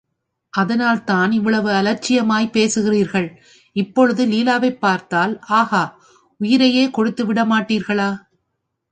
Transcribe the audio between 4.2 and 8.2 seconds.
லீலாவைப் பார்த்தால், ஆஹா.... உயிரையே கொடுத்து விடமாட்டீர்களா!